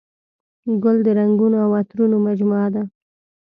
[0.83, 2.83] ګل د رنګونو او عطرونو مجموعه ده.